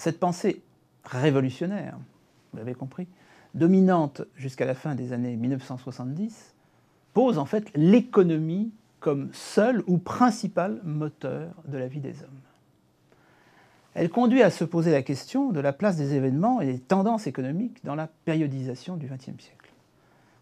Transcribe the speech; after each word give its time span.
cette 0.00 0.18
pensée 0.18 0.62
révolutionnaire, 1.04 1.98
vous 2.52 2.58
l'avez 2.58 2.74
compris, 2.74 3.06
dominante 3.54 4.22
jusqu'à 4.34 4.64
la 4.64 4.74
fin 4.74 4.94
des 4.94 5.12
années 5.12 5.36
1970, 5.36 6.54
pose 7.12 7.36
en 7.36 7.44
fait 7.44 7.70
l'économie 7.74 8.72
comme 9.00 9.28
seul 9.32 9.82
ou 9.86 9.98
principal 9.98 10.80
moteur 10.84 11.50
de 11.66 11.76
la 11.76 11.86
vie 11.86 12.00
des 12.00 12.22
hommes. 12.22 12.40
Elle 13.92 14.08
conduit 14.08 14.42
à 14.42 14.50
se 14.50 14.64
poser 14.64 14.90
la 14.90 15.02
question 15.02 15.52
de 15.52 15.60
la 15.60 15.72
place 15.72 15.96
des 15.96 16.14
événements 16.14 16.62
et 16.62 16.66
des 16.66 16.78
tendances 16.78 17.26
économiques 17.26 17.84
dans 17.84 17.94
la 17.94 18.06
périodisation 18.24 18.96
du 18.96 19.06
XXe 19.06 19.42
siècle. 19.42 19.70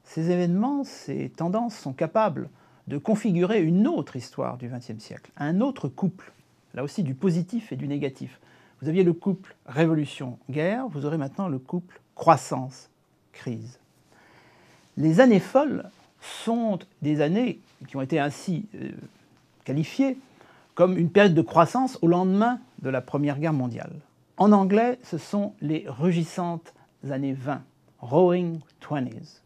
Ces 0.04 0.31
événements, 0.31 0.85
ces 0.85 1.31
tendances 1.31 1.77
sont 1.77 1.93
capables 1.93 2.49
de 2.86 2.96
configurer 2.96 3.63
une 3.63 3.89
autre 3.89 4.14
histoire 4.14 4.57
du 4.57 4.68
XXe 4.68 5.03
siècle, 5.03 5.32
un 5.36 5.61
autre 5.61 5.89
couple, 5.89 6.32
là 6.75 6.85
aussi 6.85 7.03
du 7.03 7.14
positif 7.14 7.72
et 7.72 7.77
du 7.77 7.89
négatif. 7.89 8.39
Vous 8.81 8.89
aviez 8.89 9.03
le 9.03 9.13
couple 9.13 9.57
révolution-guerre, 9.67 10.86
vous 10.89 11.05
aurez 11.05 11.19
maintenant 11.19 11.49
le 11.49 11.59
couple 11.59 12.00
croissance-crise. 12.14 13.79
Les 14.96 15.21
années 15.21 15.41
folles 15.41 15.91
sont 16.21 16.79
des 17.03 17.21
années 17.21 17.61
qui 17.86 17.96
ont 17.96 18.03
été 18.03 18.19
ainsi 18.19 18.67
euh, 18.75 18.91
qualifiées 19.64 20.19
comme 20.75 20.96
une 20.96 21.11
période 21.11 21.35
de 21.35 21.43
croissance 21.43 21.99
au 22.03 22.07
lendemain 22.07 22.61
de 22.83 22.91
la 22.91 23.00
Première 23.00 23.39
Guerre 23.39 23.53
mondiale. 23.53 23.93
En 24.36 24.53
anglais, 24.53 25.00
ce 25.03 25.19
sont 25.19 25.55
les 25.61 25.85
rugissantes 25.89 26.72
années 27.11 27.33
20, 27.33 27.63
Roaring 28.00 28.61
Twenties. 28.79 29.43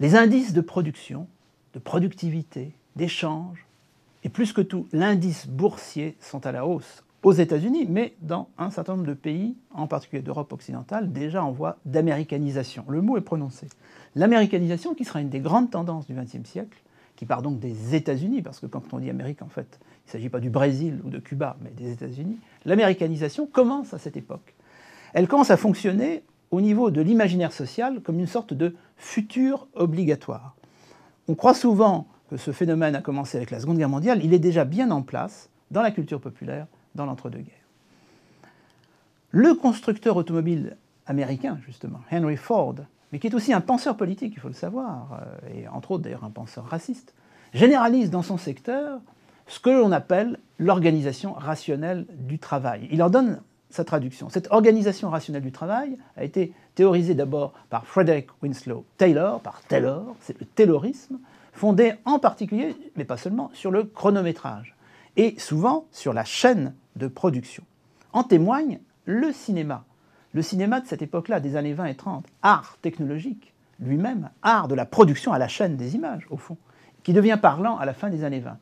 Les 0.00 0.16
indices 0.16 0.52
de 0.52 0.60
production, 0.60 1.26
de 1.72 1.78
productivité, 1.78 2.72
d'échange, 2.96 3.64
et 4.24 4.28
plus 4.28 4.52
que 4.52 4.60
tout, 4.60 4.86
l'indice 4.92 5.46
boursier 5.46 6.16
sont 6.20 6.44
à 6.46 6.52
la 6.52 6.66
hausse 6.66 7.04
aux 7.22 7.32
États-Unis, 7.32 7.86
mais 7.88 8.14
dans 8.20 8.48
un 8.58 8.70
certain 8.70 8.94
nombre 8.94 9.08
de 9.08 9.14
pays, 9.14 9.56
en 9.72 9.86
particulier 9.86 10.22
d'Europe 10.22 10.52
occidentale, 10.52 11.12
déjà 11.12 11.42
en 11.44 11.50
voie 11.50 11.78
d'américanisation. 11.84 12.84
Le 12.88 13.02
mot 13.02 13.16
est 13.16 13.22
prononcé. 13.22 13.66
L'américanisation 14.14 14.94
qui 14.94 15.04
sera 15.04 15.20
une 15.20 15.28
des 15.28 15.40
grandes 15.40 15.70
tendances 15.70 16.06
du 16.06 16.14
XXe 16.14 16.48
siècle, 16.48 16.78
qui 17.16 17.26
part 17.26 17.42
donc 17.42 17.58
des 17.58 17.96
États-Unis, 17.96 18.42
parce 18.42 18.60
que 18.60 18.66
quand 18.66 18.82
on 18.92 18.98
dit 18.98 19.10
Amérique, 19.10 19.42
en 19.42 19.48
fait, 19.48 19.80
il 19.80 20.08
ne 20.08 20.12
s'agit 20.12 20.28
pas 20.28 20.38
du 20.38 20.50
Brésil 20.50 21.00
ou 21.04 21.10
de 21.10 21.18
Cuba, 21.18 21.56
mais 21.60 21.70
des 21.70 21.90
États-Unis. 21.90 22.38
L'américanisation 22.64 23.46
commence 23.46 23.92
à 23.92 23.98
cette 23.98 24.16
époque. 24.16 24.54
Elle 25.12 25.26
commence 25.26 25.50
à 25.50 25.56
fonctionner 25.56 26.22
au 26.50 26.60
niveau 26.60 26.90
de 26.90 27.00
l'imaginaire 27.00 27.52
social 27.52 28.00
comme 28.02 28.20
une 28.20 28.26
sorte 28.26 28.54
de 28.54 28.76
futur 28.96 29.66
obligatoire. 29.74 30.54
On 31.26 31.34
croit 31.34 31.54
souvent 31.54 32.06
que 32.30 32.36
ce 32.36 32.52
phénomène 32.52 32.94
a 32.94 33.02
commencé 33.02 33.36
avec 33.36 33.50
la 33.50 33.58
Seconde 33.58 33.78
Guerre 33.78 33.88
mondiale, 33.88 34.20
il 34.22 34.32
est 34.32 34.38
déjà 34.38 34.64
bien 34.64 34.90
en 34.90 35.02
place 35.02 35.50
dans 35.70 35.82
la 35.82 35.90
culture 35.90 36.20
populaire 36.20 36.66
dans 36.98 37.06
l'entre-deux-guerres. 37.06 37.54
Le 39.30 39.54
constructeur 39.54 40.16
automobile 40.16 40.76
américain, 41.06 41.58
justement, 41.66 42.00
Henry 42.12 42.36
Ford, 42.36 42.74
mais 43.12 43.18
qui 43.18 43.26
est 43.26 43.34
aussi 43.34 43.52
un 43.52 43.60
penseur 43.60 43.96
politique, 43.96 44.34
il 44.36 44.40
faut 44.40 44.48
le 44.48 44.54
savoir, 44.54 45.20
euh, 45.22 45.54
et 45.54 45.68
entre 45.68 45.92
autres 45.92 46.04
d'ailleurs 46.04 46.24
un 46.24 46.30
penseur 46.30 46.66
raciste, 46.66 47.14
généralise 47.54 48.10
dans 48.10 48.22
son 48.22 48.36
secteur 48.36 49.00
ce 49.46 49.60
que 49.60 49.70
l'on 49.70 49.92
appelle 49.92 50.38
l'organisation 50.58 51.32
rationnelle 51.32 52.04
du 52.10 52.38
travail. 52.38 52.86
Il 52.90 53.02
en 53.02 53.08
donne 53.08 53.40
sa 53.70 53.84
traduction. 53.84 54.28
Cette 54.28 54.50
organisation 54.50 55.08
rationnelle 55.08 55.42
du 55.42 55.52
travail 55.52 55.96
a 56.16 56.24
été 56.24 56.52
théorisée 56.74 57.14
d'abord 57.14 57.52
par 57.70 57.86
Frederick 57.86 58.28
Winslow 58.42 58.84
Taylor, 58.98 59.40
par 59.40 59.62
Taylor, 59.62 60.16
c'est 60.20 60.38
le 60.38 60.46
taylorisme, 60.46 61.18
fondé 61.52 61.94
en 62.04 62.18
particulier, 62.18 62.76
mais 62.96 63.04
pas 63.04 63.16
seulement, 63.16 63.50
sur 63.54 63.70
le 63.70 63.84
chronométrage, 63.84 64.74
et 65.16 65.34
souvent 65.38 65.86
sur 65.90 66.12
la 66.12 66.24
chaîne 66.24 66.74
de 66.98 67.08
production. 67.08 67.64
En 68.12 68.24
témoigne 68.24 68.80
le 69.06 69.32
cinéma, 69.32 69.84
le 70.34 70.42
cinéma 70.42 70.80
de 70.80 70.86
cette 70.86 71.02
époque-là, 71.02 71.40
des 71.40 71.56
années 71.56 71.72
20 71.72 71.86
et 71.86 71.94
30, 71.94 72.26
art 72.42 72.76
technologique, 72.82 73.54
lui-même, 73.80 74.30
art 74.42 74.68
de 74.68 74.74
la 74.74 74.84
production 74.84 75.32
à 75.32 75.38
la 75.38 75.48
chaîne 75.48 75.76
des 75.76 75.94
images, 75.94 76.26
au 76.30 76.36
fond, 76.36 76.56
qui 77.02 77.12
devient 77.12 77.38
parlant 77.40 77.78
à 77.78 77.86
la 77.86 77.94
fin 77.94 78.10
des 78.10 78.24
années 78.24 78.40
20. 78.40 78.58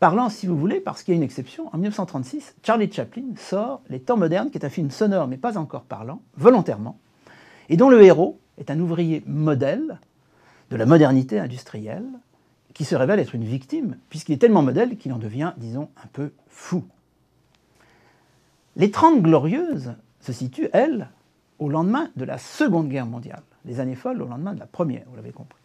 Parlant, 0.00 0.28
si 0.28 0.46
vous 0.46 0.56
voulez, 0.56 0.80
parce 0.80 1.02
qu'il 1.02 1.12
y 1.12 1.16
a 1.16 1.18
une 1.18 1.24
exception, 1.24 1.68
en 1.74 1.76
1936, 1.76 2.54
Charlie 2.62 2.90
Chaplin 2.90 3.34
sort 3.36 3.82
Les 3.88 4.00
Temps 4.00 4.16
modernes, 4.16 4.50
qui 4.50 4.56
est 4.56 4.64
un 4.64 4.70
film 4.70 4.90
sonore 4.90 5.26
mais 5.26 5.36
pas 5.36 5.58
encore 5.58 5.82
parlant, 5.82 6.22
volontairement, 6.36 6.98
et 7.68 7.76
dont 7.76 7.90
le 7.90 8.02
héros 8.02 8.38
est 8.58 8.70
un 8.70 8.78
ouvrier 8.78 9.22
modèle 9.26 9.98
de 10.70 10.76
la 10.76 10.86
modernité 10.86 11.40
industrielle, 11.40 12.06
qui 12.74 12.84
se 12.84 12.94
révèle 12.94 13.18
être 13.18 13.34
une 13.34 13.44
victime, 13.44 13.96
puisqu'il 14.08 14.34
est 14.34 14.38
tellement 14.38 14.62
modèle 14.62 14.96
qu'il 14.96 15.12
en 15.12 15.18
devient, 15.18 15.52
disons, 15.56 15.88
un 16.02 16.06
peu 16.12 16.32
fou. 16.46 16.84
Les 18.78 18.92
Trente 18.92 19.22
Glorieuses 19.22 19.94
se 20.20 20.32
situe, 20.32 20.68
elle, 20.72 21.08
au 21.58 21.68
lendemain 21.68 22.10
de 22.14 22.24
la 22.24 22.38
Seconde 22.38 22.88
Guerre 22.88 23.06
mondiale. 23.06 23.42
Les 23.64 23.80
années 23.80 23.96
folles 23.96 24.22
au 24.22 24.26
lendemain 24.26 24.54
de 24.54 24.60
la 24.60 24.66
Première, 24.66 25.02
vous 25.08 25.16
l'avez 25.16 25.32
compris. 25.32 25.58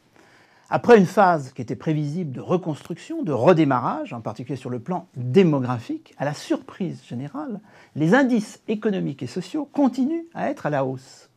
Après 0.72 0.98
une 0.98 1.06
phase 1.06 1.54
qui 1.54 1.62
était 1.62 1.76
prévisible 1.76 2.32
de 2.32 2.42
reconstruction, 2.42 3.22
de 3.22 3.32
redémarrage, 3.32 4.14
en 4.14 4.22
particulier 4.22 4.56
sur 4.56 4.72
le 4.72 4.80
plan 4.80 5.06
démographique, 5.16 6.16
à 6.18 6.26
la 6.26 6.34
surprise 6.34 7.04
générale, 7.06 7.60
les 7.96 8.16
indices 8.16 8.64
économiques 8.68 9.22
et 9.22 9.28
sociaux 9.28 9.70
continuent 9.72 10.26
à 10.34 10.50
être 10.50 10.66
à 10.66 10.72
la 10.72 10.84
hausse. 10.84 11.30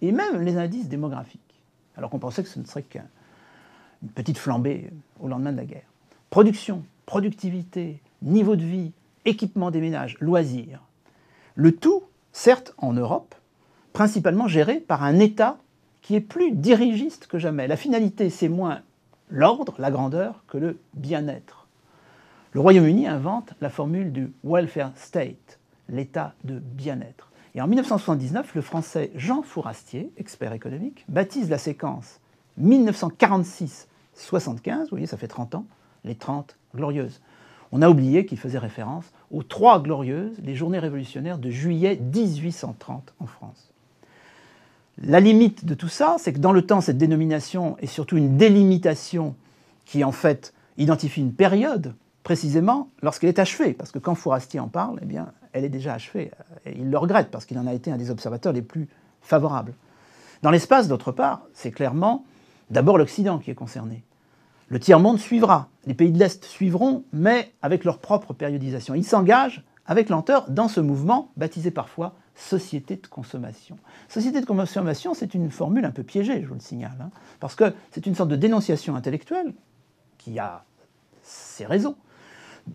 Et 0.00 0.12
même 0.12 0.40
les 0.40 0.56
indices 0.56 0.88
démographiques. 0.88 1.60
Alors 1.98 2.08
qu'on 2.08 2.18
pensait 2.18 2.42
que 2.42 2.48
ce 2.48 2.58
ne 2.58 2.64
serait 2.64 2.84
qu'une 2.84 3.02
petite 4.14 4.38
flambée 4.38 4.90
au 5.20 5.28
lendemain 5.28 5.52
de 5.52 5.58
la 5.58 5.66
guerre. 5.66 5.92
Production, 6.30 6.84
productivité, 7.04 8.00
niveau 8.22 8.56
de 8.56 8.64
vie, 8.64 8.92
équipement 9.26 9.70
des 9.70 9.82
ménages, 9.82 10.16
loisirs. 10.20 10.80
Le 11.58 11.74
tout 11.74 12.04
certes 12.30 12.72
en 12.78 12.92
Europe, 12.92 13.34
principalement 13.92 14.46
géré 14.46 14.76
par 14.78 15.02
un 15.02 15.18
État 15.18 15.58
qui 16.02 16.14
est 16.14 16.20
plus 16.20 16.52
dirigiste 16.52 17.26
que 17.26 17.40
jamais. 17.40 17.66
La 17.66 17.76
finalité, 17.76 18.30
c'est 18.30 18.48
moins 18.48 18.82
l'ordre, 19.28 19.74
la 19.80 19.90
grandeur, 19.90 20.44
que 20.46 20.56
le 20.56 20.78
bien-être. 20.94 21.66
Le 22.52 22.60
Royaume-Uni 22.60 23.08
invente 23.08 23.54
la 23.60 23.70
formule 23.70 24.12
du 24.12 24.32
welfare 24.44 24.92
state, 24.94 25.58
l'état 25.88 26.32
de 26.44 26.60
bien-être. 26.60 27.32
Et 27.56 27.60
en 27.60 27.66
1979, 27.66 28.54
le 28.54 28.62
français 28.62 29.10
Jean 29.16 29.42
Fourastier, 29.42 30.12
expert 30.16 30.52
économique, 30.52 31.04
baptise 31.08 31.50
la 31.50 31.58
séquence 31.58 32.20
1946-75, 32.62 33.86
vous 34.82 34.86
voyez, 34.90 35.06
ça 35.06 35.16
fait 35.16 35.26
30 35.26 35.56
ans, 35.56 35.66
les 36.04 36.14
30 36.14 36.56
glorieuses. 36.76 37.20
On 37.72 37.82
a 37.82 37.90
oublié 37.90 38.24
qu'il 38.24 38.38
faisait 38.38 38.58
référence 38.58 39.04
aux 39.30 39.42
trois 39.42 39.82
glorieuses, 39.82 40.38
les 40.42 40.54
journées 40.54 40.78
révolutionnaires 40.78 41.38
de 41.38 41.50
juillet 41.50 42.00
1830 42.14 43.14
en 43.20 43.26
France. 43.26 43.72
La 45.02 45.20
limite 45.20 45.64
de 45.64 45.74
tout 45.74 45.88
ça, 45.88 46.16
c'est 46.18 46.32
que 46.32 46.38
dans 46.38 46.52
le 46.52 46.62
temps, 46.62 46.80
cette 46.80 46.98
dénomination 46.98 47.76
est 47.78 47.86
surtout 47.86 48.16
une 48.16 48.36
délimitation 48.36 49.36
qui, 49.84 50.02
en 50.02 50.12
fait, 50.12 50.54
identifie 50.76 51.20
une 51.20 51.32
période 51.32 51.94
précisément 52.24 52.88
lorsqu'elle 53.02 53.28
est 53.28 53.38
achevée. 53.38 53.74
Parce 53.74 53.92
que 53.92 53.98
quand 53.98 54.14
Fourastier 54.14 54.60
en 54.60 54.68
parle, 54.68 54.98
eh 55.02 55.06
bien, 55.06 55.32
elle 55.52 55.64
est 55.64 55.68
déjà 55.68 55.94
achevée. 55.94 56.30
Et 56.66 56.72
il 56.78 56.90
le 56.90 56.98
regrette 56.98 57.30
parce 57.30 57.44
qu'il 57.44 57.58
en 57.58 57.66
a 57.66 57.74
été 57.74 57.92
un 57.92 57.96
des 57.96 58.10
observateurs 58.10 58.52
les 58.52 58.62
plus 58.62 58.88
favorables. 59.22 59.74
Dans 60.42 60.50
l'espace, 60.50 60.88
d'autre 60.88 61.12
part, 61.12 61.42
c'est 61.52 61.70
clairement 61.70 62.24
d'abord 62.70 62.98
l'Occident 62.98 63.38
qui 63.38 63.50
est 63.50 63.54
concerné. 63.54 64.04
Le 64.68 64.78
tiers-monde 64.78 65.18
suivra, 65.18 65.68
les 65.86 65.94
pays 65.94 66.12
de 66.12 66.18
l'Est 66.18 66.44
suivront, 66.44 67.04
mais 67.12 67.52
avec 67.62 67.84
leur 67.84 67.98
propre 67.98 68.34
périodisation. 68.34 68.94
Ils 68.94 69.04
s'engagent 69.04 69.62
avec 69.86 70.10
lenteur 70.10 70.50
dans 70.50 70.68
ce 70.68 70.80
mouvement 70.80 71.30
baptisé 71.38 71.70
parfois 71.70 72.14
société 72.34 72.96
de 72.96 73.06
consommation. 73.06 73.78
Société 74.08 74.40
de 74.40 74.46
consommation, 74.46 75.14
c'est 75.14 75.34
une 75.34 75.50
formule 75.50 75.86
un 75.86 75.90
peu 75.90 76.02
piégée, 76.02 76.42
je 76.42 76.46
vous 76.46 76.54
le 76.54 76.60
signale, 76.60 76.96
hein, 77.00 77.10
parce 77.40 77.54
que 77.54 77.72
c'est 77.90 78.06
une 78.06 78.14
sorte 78.14 78.28
de 78.28 78.36
dénonciation 78.36 78.94
intellectuelle 78.94 79.54
qui 80.18 80.38
a 80.38 80.64
ses 81.22 81.64
raisons, 81.64 81.96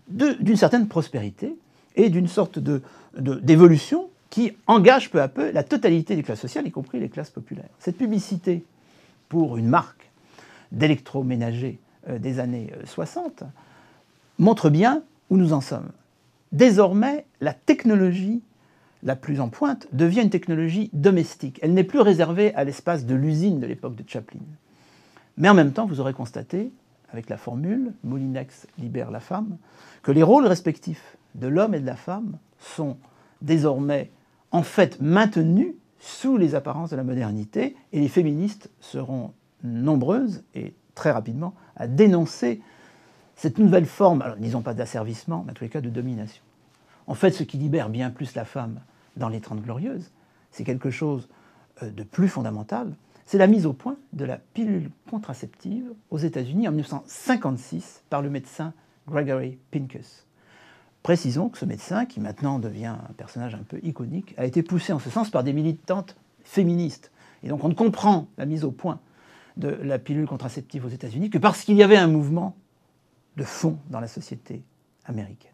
d'une 0.08 0.56
certaine 0.56 0.88
prospérité 0.88 1.56
et 1.94 2.10
d'une 2.10 2.26
sorte 2.26 2.58
d'évolution 3.16 4.10
qui 4.28 4.52
engage 4.66 5.10
peu 5.10 5.22
à 5.22 5.28
peu 5.28 5.52
la 5.52 5.62
totalité 5.62 6.16
des 6.16 6.24
classes 6.24 6.40
sociales, 6.40 6.66
y 6.66 6.72
compris 6.72 6.98
les 6.98 7.08
classes 7.08 7.30
populaires. 7.30 7.68
Cette 7.78 7.96
publicité 7.96 8.64
pour 9.28 9.56
une 9.56 9.68
marque 9.68 10.10
d'électroménager 10.72 11.78
des 12.08 12.38
années 12.38 12.72
60 12.84 13.42
euh, 13.42 13.46
montre 14.38 14.70
bien 14.70 15.02
où 15.30 15.36
nous 15.36 15.52
en 15.52 15.60
sommes. 15.60 15.90
Désormais, 16.52 17.26
la 17.40 17.54
technologie 17.54 18.42
la 19.02 19.16
plus 19.16 19.40
en 19.40 19.48
pointe 19.48 19.86
devient 19.92 20.22
une 20.22 20.30
technologie 20.30 20.90
domestique. 20.92 21.58
Elle 21.62 21.74
n'est 21.74 21.84
plus 21.84 22.00
réservée 22.00 22.54
à 22.54 22.64
l'espace 22.64 23.04
de 23.04 23.14
l'usine 23.14 23.60
de 23.60 23.66
l'époque 23.66 23.96
de 23.96 24.04
Chaplin. 24.08 24.40
Mais 25.36 25.48
en 25.48 25.54
même 25.54 25.72
temps, 25.72 25.86
vous 25.86 26.00
aurez 26.00 26.14
constaté, 26.14 26.72
avec 27.12 27.28
la 27.28 27.36
formule 27.36 27.92
Moulinex 28.02 28.66
libère 28.78 29.10
la 29.10 29.20
femme, 29.20 29.56
que 30.02 30.10
les 30.10 30.22
rôles 30.22 30.46
respectifs 30.46 31.16
de 31.34 31.46
l'homme 31.46 31.74
et 31.74 31.80
de 31.80 31.86
la 31.86 31.96
femme 31.96 32.38
sont 32.58 32.96
désormais 33.42 34.10
en 34.50 34.62
fait 34.62 35.00
maintenus 35.00 35.74
sous 36.00 36.36
les 36.36 36.54
apparences 36.54 36.90
de 36.90 36.96
la 36.96 37.04
modernité, 37.04 37.76
et 37.92 38.00
les 38.00 38.08
féministes 38.08 38.70
seront 38.80 39.32
nombreuses 39.62 40.44
et 40.54 40.74
très 40.94 41.10
rapidement 41.10 41.54
à 41.76 41.86
dénoncer 41.86 42.60
cette 43.36 43.58
nouvelle 43.58 43.86
forme, 43.86 44.22
alors 44.22 44.36
disons 44.36 44.62
pas 44.62 44.74
d'asservissement, 44.74 45.42
mais 45.44 45.52
en 45.52 45.54
tous 45.54 45.64
les 45.64 45.70
cas 45.70 45.80
de 45.80 45.90
domination. 45.90 46.42
En 47.06 47.14
fait, 47.14 47.32
ce 47.32 47.42
qui 47.42 47.58
libère 47.58 47.88
bien 47.88 48.10
plus 48.10 48.34
la 48.34 48.44
femme 48.44 48.80
dans 49.16 49.28
les 49.28 49.40
Trente 49.40 49.60
Glorieuses, 49.60 50.10
c'est 50.50 50.64
quelque 50.64 50.90
chose 50.90 51.28
euh, 51.82 51.90
de 51.90 52.02
plus 52.02 52.28
fondamental, 52.28 52.94
c'est 53.26 53.38
la 53.38 53.46
mise 53.46 53.66
au 53.66 53.72
point 53.72 53.96
de 54.12 54.24
la 54.24 54.36
pilule 54.36 54.90
contraceptive 55.10 55.92
aux 56.10 56.18
États-Unis 56.18 56.68
en 56.68 56.72
1956 56.72 58.02
par 58.10 58.22
le 58.22 58.30
médecin 58.30 58.72
Gregory 59.08 59.58
Pincus. 59.70 60.26
Précisons 61.02 61.48
que 61.48 61.58
ce 61.58 61.64
médecin, 61.64 62.06
qui 62.06 62.20
maintenant 62.20 62.58
devient 62.58 62.94
un 63.08 63.12
personnage 63.16 63.54
un 63.54 63.62
peu 63.62 63.78
iconique, 63.82 64.34
a 64.38 64.46
été 64.46 64.62
poussé 64.62 64.92
en 64.92 64.98
ce 64.98 65.10
sens 65.10 65.30
par 65.30 65.42
des 65.44 65.52
militantes 65.52 66.16
féministes. 66.44 67.10
Et 67.42 67.48
donc 67.48 67.64
on 67.64 67.74
comprend 67.74 68.28
la 68.38 68.46
mise 68.46 68.64
au 68.64 68.70
point 68.70 69.00
de 69.56 69.68
la 69.68 69.98
pilule 69.98 70.26
contraceptive 70.26 70.84
aux 70.84 70.88
États-Unis 70.88 71.30
que 71.30 71.38
parce 71.38 71.62
qu'il 71.62 71.76
y 71.76 71.82
avait 71.82 71.96
un 71.96 72.08
mouvement 72.08 72.56
de 73.36 73.44
fond 73.44 73.78
dans 73.90 74.00
la 74.00 74.08
société 74.08 74.62
américaine. 75.04 75.50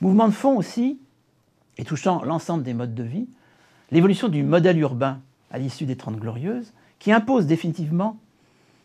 Mouvement 0.00 0.26
de 0.26 0.32
fond 0.32 0.56
aussi, 0.56 0.98
et 1.78 1.84
touchant 1.84 2.22
l'ensemble 2.24 2.62
des 2.62 2.74
modes 2.74 2.94
de 2.94 3.02
vie, 3.02 3.28
l'évolution 3.90 4.28
du 4.28 4.42
modèle 4.42 4.78
urbain 4.78 5.20
à 5.50 5.58
l'issue 5.58 5.86
des 5.86 5.96
Trente 5.96 6.16
Glorieuses, 6.16 6.72
qui 6.98 7.12
impose 7.12 7.46
définitivement, 7.46 8.18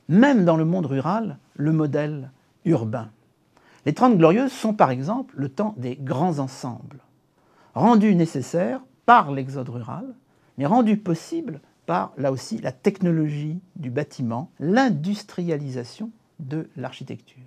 même 0.09 0.45
dans 0.45 0.57
le 0.57 0.65
monde 0.65 0.85
rural, 0.85 1.37
le 1.55 1.71
modèle 1.71 2.31
urbain. 2.65 3.09
Les 3.85 3.93
Trente 3.93 4.17
Glorieuses 4.17 4.51
sont 4.51 4.73
par 4.73 4.91
exemple 4.91 5.33
le 5.37 5.49
temps 5.49 5.73
des 5.77 5.95
grands 5.95 6.39
ensembles, 6.39 6.99
rendus 7.73 8.15
nécessaires 8.15 8.81
par 9.05 9.31
l'exode 9.31 9.69
rural, 9.69 10.05
mais 10.57 10.65
rendus 10.65 10.97
possibles 10.97 11.61
par, 11.87 12.13
là 12.17 12.31
aussi, 12.31 12.59
la 12.59 12.71
technologie 12.71 13.59
du 13.77 13.89
bâtiment, 13.89 14.51
l'industrialisation 14.59 16.11
de 16.39 16.69
l'architecture. 16.75 17.41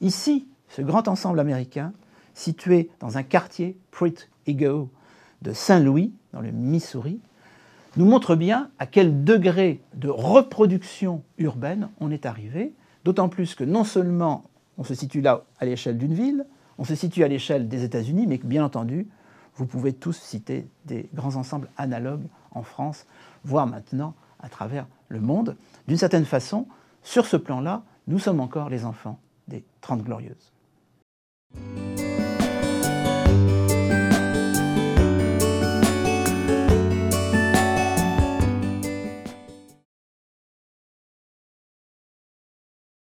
Ici, 0.00 0.48
ce 0.68 0.82
grand 0.82 1.06
ensemble 1.06 1.38
américain, 1.38 1.92
situé 2.34 2.90
dans 2.98 3.18
un 3.18 3.22
quartier, 3.22 3.78
Prit 3.92 4.14
Ego, 4.46 4.90
de 5.42 5.52
Saint-Louis, 5.52 6.12
dans 6.32 6.40
le 6.40 6.50
Missouri, 6.50 7.20
nous 7.96 8.06
montre 8.06 8.34
bien 8.34 8.70
à 8.78 8.86
quel 8.86 9.24
degré 9.24 9.80
de 9.94 10.08
reproduction 10.08 11.22
urbaine 11.38 11.90
on 12.00 12.10
est 12.10 12.26
arrivé, 12.26 12.72
d'autant 13.04 13.28
plus 13.28 13.54
que 13.54 13.64
non 13.64 13.84
seulement 13.84 14.44
on 14.78 14.84
se 14.84 14.94
situe 14.94 15.20
là 15.20 15.44
à 15.58 15.66
l'échelle 15.66 15.98
d'une 15.98 16.14
ville, 16.14 16.46
on 16.78 16.84
se 16.84 16.94
situe 16.94 17.24
à 17.24 17.28
l'échelle 17.28 17.68
des 17.68 17.84
États-Unis, 17.84 18.26
mais 18.26 18.38
que 18.38 18.46
bien 18.46 18.64
entendu, 18.64 19.06
vous 19.54 19.66
pouvez 19.66 19.92
tous 19.92 20.16
citer 20.16 20.66
des 20.84 21.08
grands 21.14 21.36
ensembles 21.36 21.68
analogues 21.76 22.26
en 22.56 22.62
France, 22.62 23.06
voire 23.44 23.66
maintenant 23.66 24.14
à 24.40 24.48
travers 24.48 24.86
le 25.08 25.20
monde. 25.20 25.56
D'une 25.86 25.96
certaine 25.96 26.24
façon, 26.24 26.66
sur 27.02 27.26
ce 27.26 27.36
plan-là, 27.36 27.82
nous 28.06 28.18
sommes 28.18 28.40
encore 28.40 28.68
les 28.68 28.84
enfants 28.84 29.18
des 29.48 29.64
Trente 29.80 30.02
Glorieuses. 30.02 30.52